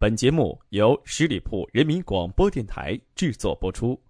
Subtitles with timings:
[0.00, 4.00] 本节目由十里铺人民广播电台制作播出。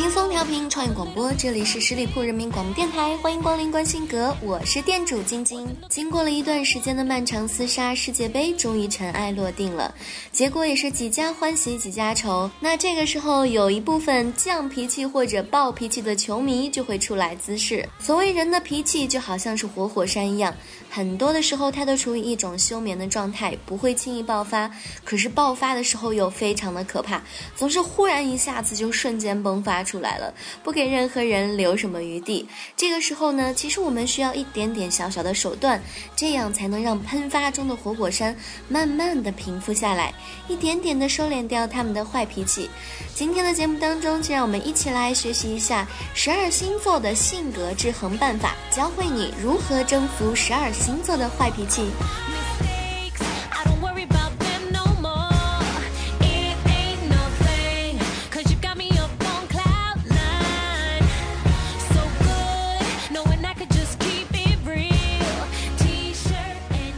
[0.00, 5.68] 轻松调频创意广播，这里是十里铺人民广播电台，欢迎光临关心阁，我是店主晶晶。
[5.90, 9.94] 经过了一段时间的漫长厮杀，世界杯终于尘埃落定了，
[10.32, 12.50] 结果也是几家欢喜几家愁。
[12.60, 17.86] 那这个时候，有一部分犟脾气或者暴脾气的球迷就会出来滋事。
[17.98, 20.54] 所谓人的脾气就好像是活火山一样，
[20.88, 24.70] 很多的时候他都处于一种休眠的状态，不会轻易爆发。
[25.04, 27.22] 可是爆发的时候又非常的可怕，
[27.54, 30.32] 总是忽然一下子就瞬间迸发出来了。
[30.62, 32.46] 不给任何人留什么余地。
[32.76, 35.82] 这个时候呢，其实我们需要一点点小小的手段，
[36.14, 38.36] 这样才能让喷发中的活火山
[38.68, 40.14] 慢慢的平复下来，
[40.46, 42.70] 一点点的收敛掉他们的坏脾气。
[43.14, 51.90] 今天的节目当中，就让我们一起来学习一下十二星座的性格制衡办法，教会你如何征服十二星座的坏脾气。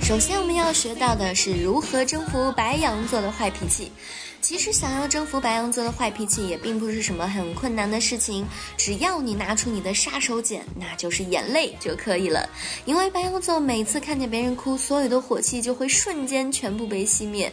[0.02, 3.92] 首先，我们要学到的是如何征服白羊座的坏脾气。
[4.40, 8.44] 其实，想要征服白羊座的坏脾气，也并不是什么很困难的事情。
[8.76, 12.50] 只要你拿出你的杀手锏，那就是眼泪就可以了。
[12.84, 17.50] 因为白羊座每次看见别人哭，所有的火气就会瞬间全部被熄灭。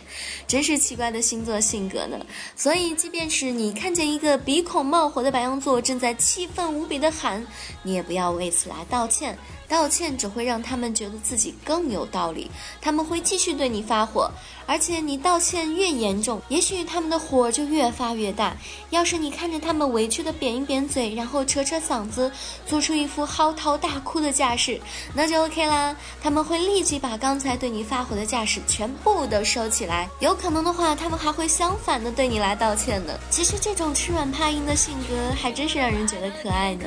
[0.47, 2.17] 真是奇怪的星座性格呢。
[2.55, 7.45] 所以，即便是你看见一个鼻孔冒火的白羊座正在气愤无比的喊，
[7.83, 9.37] 你也不要为此来道歉。
[9.69, 12.49] 道歉只会让他们觉得自己更有道理，
[12.81, 14.29] 他们会继续对你发火，
[14.65, 18.57] 而且你道歉越严重，也许他们的火就越发越大。
[18.89, 22.31] 要是你看着他们委屈的扁一扁嘴，然后扯扯嗓子，
[22.65, 24.81] 做出一副嚎啕大哭的架势，
[25.13, 25.95] 那就 OK 啦。
[26.21, 33.13] 他们会立即把刚才对你发火的架势全部都收起来，有可能的话，他们还会相反的对你来道歉呢。
[33.29, 36.85] 其实这种吃软怕硬的性格，还真是让人觉得可爱呢。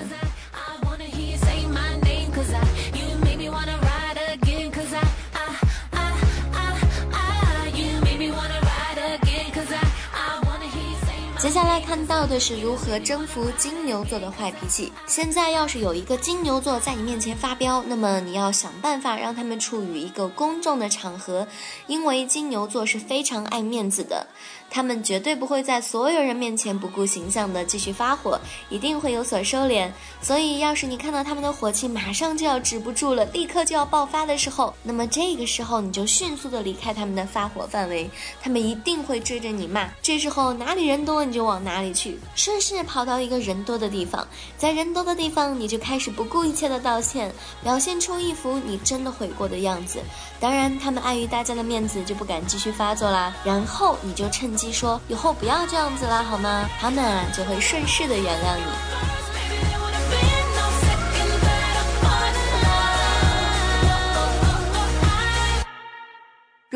[11.42, 14.92] 接下来看到的是如何征服金牛座的坏脾气。
[15.08, 21.48] 现在要是有一个金牛座在你面前发飙，那么你要想办法让他们处于一个公众的场合，
[21.88, 24.28] 因为金牛座是非常爱面子的。
[24.74, 28.40] 他们绝对不会在所有人面前不顾形象的继续发火，
[28.70, 29.90] 一定会有所收敛。
[30.22, 39.90] 所以，要是你看到他们的火气马上就要止不住了，立刻就要爆发的时候，那么这个时候你就迅速的离开他们的发火范围，他们一定会追着你骂。
[40.00, 47.30] 这时候哪里人多你就往哪里去，顺势跑到一个人多的地方，在人多的地方你就开始不顾一切的道歉，
[47.62, 49.98] 表现出一副你真的悔过的样子。
[50.40, 53.34] 当然，他们碍于大家的面子就不敢继续发作啦。
[53.44, 56.68] 然后你就趁机说以后不要这样子啦，好吗？
[56.78, 57.02] 他们
[57.32, 59.21] 就会顺势的原谅你。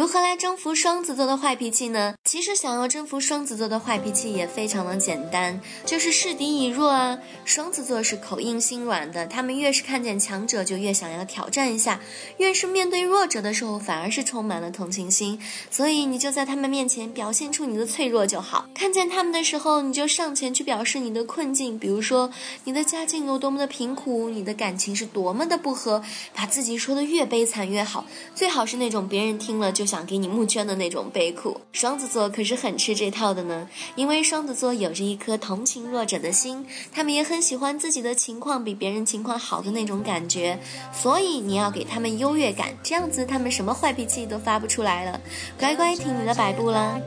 [0.07, 2.15] 如何来征服双子座的坏脾气呢？
[2.23, 7.19] 其实想要征服双子座的坏脾气也非常的简单，就是示敌以弱啊。
[7.45, 11.99] 双子座是口硬心软的，他们越是看见强者就越想要挑战一下，
[12.37, 15.41] 越是面对弱者的时候反而是充满了同情心。
[15.73, 22.31] 所以你就在他们面前表现出你的脆弱就好，看见他们的时候你就上前去表示你的困境，比如说
[22.63, 26.01] 你的家境有多么的贫苦，你的感情是多么的不和，
[26.33, 28.07] 把自己说的越悲惨越好，
[28.37, 29.85] 最好是那种别人听了就。
[29.87, 33.67] 想想给你募捐的那种悲苦，双子座可是很吃这套的呢。
[33.95, 40.59] 因为双子座有着一颗同情弱者的心，他们也很喜欢自己的情况比别人情况好的那种感觉，
[40.93, 45.19] 所以你要给他们优越感，这样子他们什么坏脾气都发不出来了。
[45.59, 47.01] 乖乖听你的摆布啦。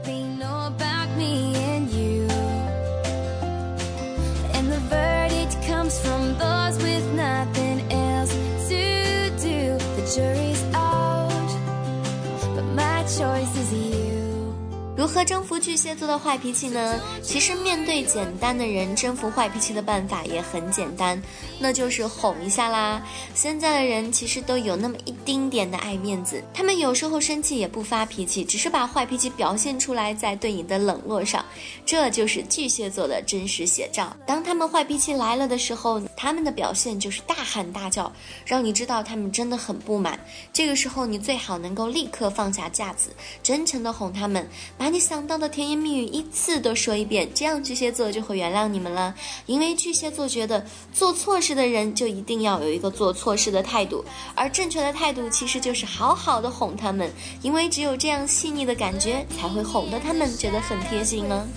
[15.10, 17.02] 如何征服巨蟹座的坏脾气呢？
[17.24, 21.20] 其实面对简单的人，征服坏脾气的办法也很简单，
[21.58, 23.02] 那就是哄一下啦。
[23.34, 31.44] 现在的人其实都有那么一丁点的爱面子，他们有时候生气也不发脾气，只是把坏脾气表现出来在对你的冷落上，
[31.88, 34.16] 这就是巨蟹座的真实写照。
[34.28, 38.14] 当他们坏脾气来了的时候，他们的表现就是大喊大叫，
[38.46, 40.20] 让你知道他们真的很不满。
[40.54, 43.10] 这个时候你最好能够立刻放下架子，
[43.42, 44.48] 真诚的哄他们，
[44.78, 44.88] 把。
[44.90, 49.16] 你想到的甜言蜜语一次都说一遍，这样巨蟹座就会原谅你们了。
[49.46, 54.04] 因为巨蟹座觉得做错事的人就一定要有一个做错事的态度，
[54.36, 57.10] 而正确的态度其实就是好好的哄他们，
[57.42, 61.48] 因为只有这样细腻的感觉才会哄得他们觉得很贴心呢。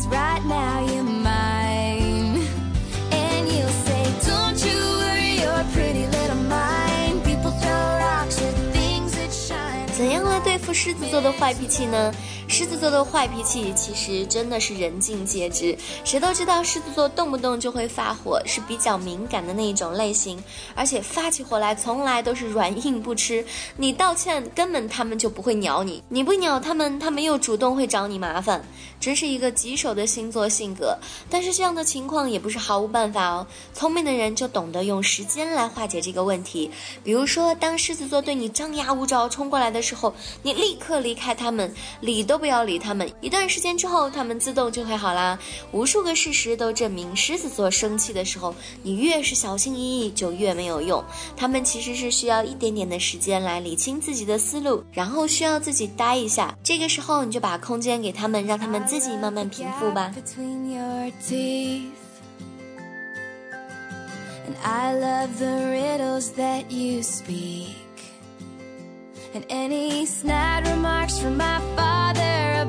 [0.00, 1.09] 怎
[10.72, 12.12] 狮子座的坏脾气呢？
[12.60, 15.74] 狮子座的坏脾气其实真的是人尽皆知，
[16.04, 20.38] 谁都知道狮子座动不动就会发火，是比较敏感的那一种类型，
[20.74, 23.42] 而且发起火来从来都是软硬不吃。
[23.78, 28.62] 你道歉根本他们就不会鸟你，你不鸟他们，他们又主动会找你麻烦，
[29.00, 30.98] 真是一个棘手的星座性格。
[31.30, 36.70] 但是这样的情况也不是毫无办法哦，聪明的人就懂得用时间来化解这个问题。
[37.02, 42.40] 比如说，当狮子座对你张牙舞爪冲过来的时候，你立刻离开他们，理都。
[42.40, 45.38] 不要理他们，一段时间之后，他们自动就会好啦。
[45.72, 51.02] 无数个事实都证明，狮子座生气的时候，你越是小心翼翼，就越没有用。
[51.36, 56.54] 他们其实是需要一点点的时间来理清自己的思路，然后需要自己待一下。
[56.62, 60.12] 这个时候，你就把空间给他们，让他们自己慢慢平复吧。
[69.34, 72.59] And any snide remarks from my father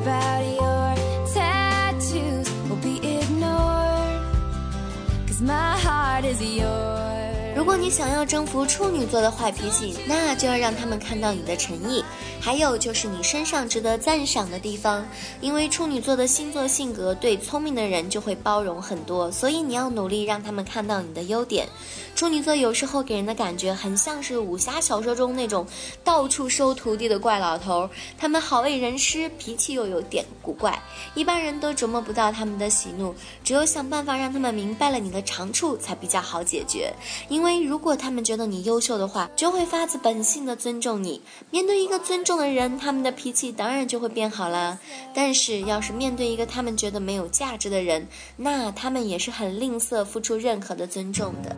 [7.61, 12.03] 如果你想要征服处女座的坏脾气，那就要让他们看到你的诚意。
[12.41, 15.07] 还有就是你身上值得赞赏的地方，
[15.41, 21.69] 因为处女座的星座性格对聪明的人就会包容很多，所以你要努力让他们看到你的优点。
[22.15, 25.65] 处女座有时候给人的感觉很像是武侠小说中那种
[26.03, 27.87] 到处收徒弟的怪老头，
[28.17, 30.81] 他们好为人师，脾气又有点古怪，
[31.13, 33.13] 一般人都琢磨不到他们的喜怒，
[33.43, 36.91] 只有想办法让他们明白了你的长处才比较好解决。
[37.29, 41.21] 因为如果他们觉得你优秀的话，就会发自本性的尊重你。
[41.49, 44.79] 面对一个尊重的人，他们的脾气当然就会变好了。
[45.13, 48.07] 但是要是面对一个他们觉得没有价值的人，
[48.37, 51.55] 那他们也是很吝啬付出任何的尊重的。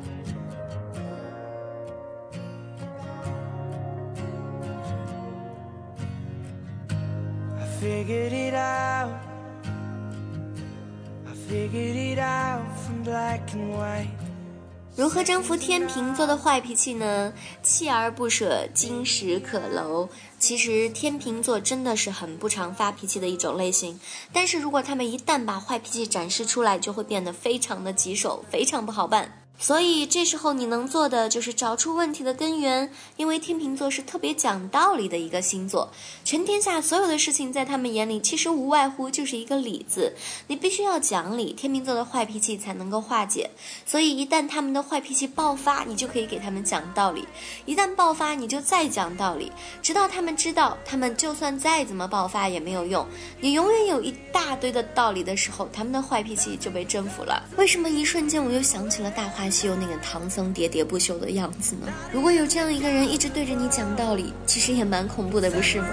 [14.95, 17.33] 如何征服天秤座的坏脾气呢？
[17.63, 20.07] 锲而不舍，金石可镂。
[20.37, 23.99] 其实天秤座真的是很不常发脾气的一种类型，
[24.31, 29.42] 但是如果他们一旦把坏脾气展示出来，就会变得非常的棘手，非常不好办。
[29.63, 35.89] 所以这时候你能做的就是找出问题的根源，因为天秤座是特别讲道理的一个星座，
[36.25, 40.13] 全天下所有的事情在他们眼里其实无外乎就是一个理字，
[40.47, 43.49] 你必须要讲理，天秤座的坏脾气才能够化解。
[43.85, 47.21] 所以一旦他们的坏脾气爆发，你就可以给他们讲道理；
[47.65, 49.49] 一旦爆发，你就再讲道理，
[49.81, 53.07] 直到他们知道，他们就算再怎么爆发也没有用。
[53.39, 57.41] 你永远有一大堆的道理的时候，他们的坏脾气就被征服了。
[57.55, 59.49] 为什么一瞬间我又想起了大话？
[59.53, 61.87] 西游那个唐僧喋喋不休的样子呢？
[62.11, 65.87] 如果有这样一个人一直对着你讲道理，其实也蛮恐怖的，不是吗？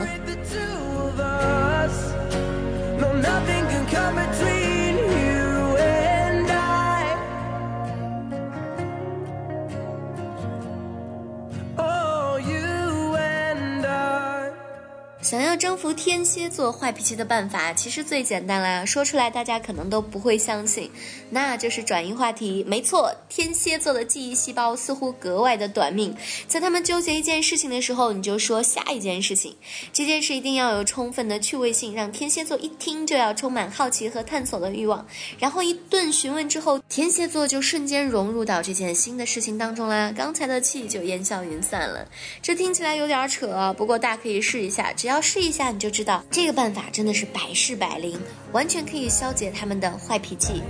[15.30, 20.90] 想要征服天蝎座坏脾气的办法，其实最简单了，说出来大家可能都不会相信，
[21.30, 22.64] 那就是转移话题。
[22.66, 26.16] 没错，天蝎座的记忆细胞似乎格外的短命，
[26.48, 29.54] 在他们纠结一件事情的时候，你就说下一件事情。
[29.92, 35.06] 这件事一定要有充分的趣味性，让天蝎座一听就要充满好奇和探索的欲望。
[35.38, 42.08] 然后一顿询问之后，天蝎座就瞬间融入到这件新的事情当中啦，刚才的气就烟消云散了。
[42.42, 45.19] 这听起来有点扯，不过大可以试一下，只要。
[45.20, 48.18] 试一下你就知道，这个办法真的是百试百灵，
[48.52, 50.62] 完全可以消解他们的坏脾气。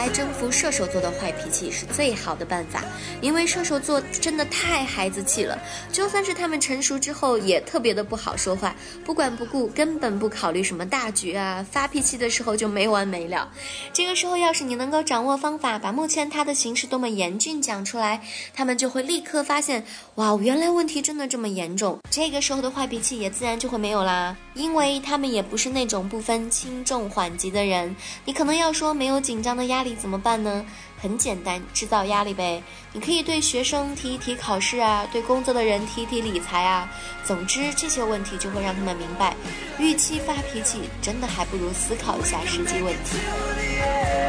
[0.00, 2.82] 来征服射手座的坏脾气是最好的办法，
[3.20, 5.58] 因为射手座真的太孩子气了，
[5.92, 13.52] 就算是他们成熟之后，也特别的不好说话，不管不顾，根本不考虑什么大局啊，发脾气的时候就没完没了。
[13.92, 18.22] 这个时候，要是你能够掌握方法，把目前他的形势多么严峻讲出来，
[18.54, 21.98] 他们就会立刻发现，哇，原来问题真的这么严重。
[22.10, 27.96] 这个时候的坏脾气也自然就会没有啦，因为他们也不是那种不分轻重缓急的人。
[28.26, 30.64] 你可能要说没有紧张的压力怎么办呢？
[31.00, 32.62] 很简单，制造压力呗。
[32.92, 36.92] 你可以对学生提一提考试啊，对工作的人提一提理财啊。
[37.24, 39.34] 总之这些问题就会让他们明白，
[39.78, 44.19] 预期发脾气，真的还不如思考一下实际问题。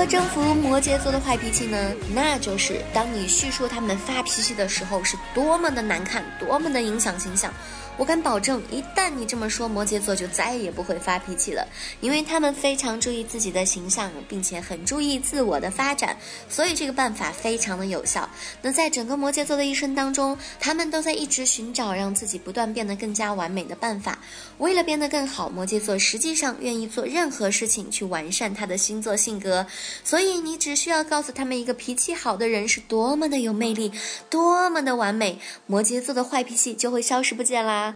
[0.00, 1.92] 何征服摩羯座的坏脾气呢？
[2.14, 7.52] 那就是当你叙述他们发脾气的时候，是多么的难看，多么的影响形象。
[8.00, 11.68] 我敢保证，一旦你这么说，摩羯座就再也不会发脾气了，
[12.00, 16.16] 因为他们非常注意自己的形象，并且很注意自我的发展，
[16.48, 18.26] 所以这个办法非常的有效。
[18.62, 24.18] 那在整个摩羯座的一生当中，他们都在一直寻找让自己不断变得更加完美的办法。
[24.56, 29.66] 为了变得更好，摩羯座实际上愿意做任何事情去完善他的星座性格。
[30.02, 33.92] 所以你只需要告诉他们，一个脾气好的人是多么的有魅力，
[34.30, 37.89] 多么的完美，摩羯座的坏脾气就会消失不见啦。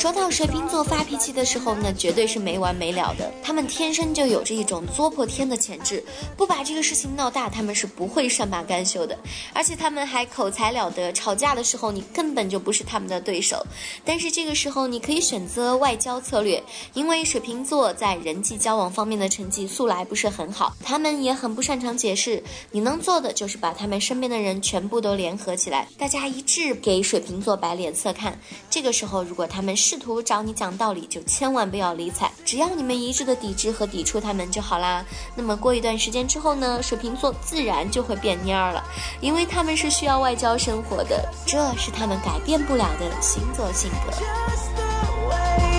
[0.00, 3.30] 说到水瓶座发脾气的时候呢，绝对是没完没了的。
[3.42, 6.02] 他们天生就有着一种作破天的潜质，
[6.38, 9.14] 不把这个事情闹大，他们是不会善罢甘休的。
[9.52, 13.62] 而且他们还口才了得，吵架的时候你根本就不是他们的对手。
[14.02, 16.64] 但是这个时候你可以选择外交策略，
[16.94, 22.42] 因为水瓶座在人际交往方面的成绩素来不是很好，他们也很不擅长解释。
[22.70, 28.40] 你能做的就是把他们身边的人全部都联合起来，大家一致给水瓶座摆脸色看。
[28.70, 32.30] 这个时候如果他们是试图找你讲道理，就千万不要理睬。
[32.44, 35.04] 只要你们一致的抵制和抵触他们就好啦。
[35.34, 38.84] 那么过一段时间之后呢，水瓶座自然就会变蔫儿了，
[39.20, 45.69] 因为他们是需要外交生活的，这是他们改变不了的星座性格。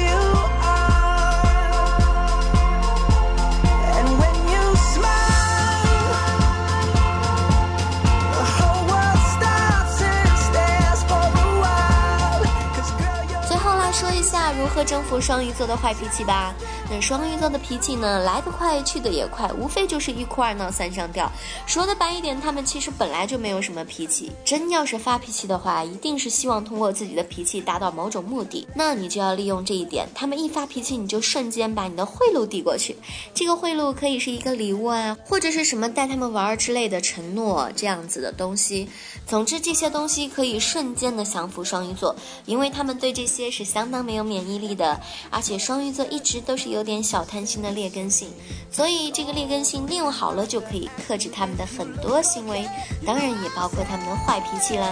[14.73, 16.53] 和征服双鱼座的坏脾气吧？
[16.91, 18.19] 那双鱼座的脾气呢？
[18.19, 21.31] 来得快，去得也快，无非就是一哭二闹三上吊。
[21.65, 24.29] 说的白一点，他们其实本来就没有什么脾气。
[24.43, 28.67] 真要是发脾气的话，一定是希望通过自己的脾气达到某种目的。
[28.75, 30.05] 那你就要利用这一点。
[30.13, 32.97] 他们一发脾气，你就瞬间把你的贿赂递过去。
[33.33, 38.89] 这个贿赂可以是一个礼物啊，或者是什么带他们玩之类的承诺这样子的东西。
[39.25, 42.13] 总之，这些东西可以瞬间的降服双鱼座，
[42.45, 44.99] 因为他们对这些是相当没有免疫力的。
[45.29, 48.29] 而且双鱼座一直都是有点小贪心的劣根性，
[48.71, 52.67] 所以这个劣根性利用好了，就可以克制他们的很多行为，
[53.05, 54.87] 当然也包括他们的坏脾气啦。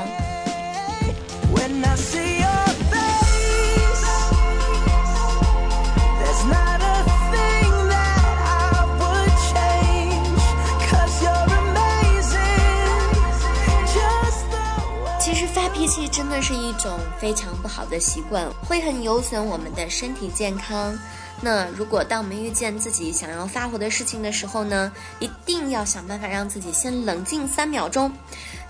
[15.72, 20.93] 脾气真的是一种非常不好的习惯，会很有损我们的身体健康。
[21.41, 28.12] 那如果当我们遇见自己想要发火的事情的时候呢，一定要想办法让自己先冷静三秒钟。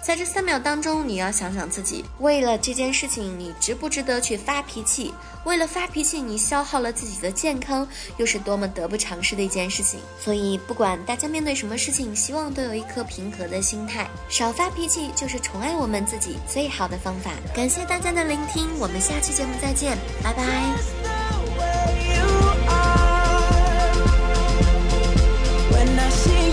[0.02, 5.14] 在这三秒当中，你要想想自己为了这件事情，你值不值得去发脾气？
[5.44, 10.00] 为了发脾气，你消耗了自己的健康，又是多么得不偿失的一件事情。
[10.20, 17.32] 所以，不管大家面对什么事情，希望都有一颗平和的心态，少发脾气就是宠爱我们自己最好的方法。
[17.54, 21.09] 感谢大家的聆听，我们下期节目再见，拜拜。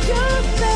[0.05, 0.76] your face.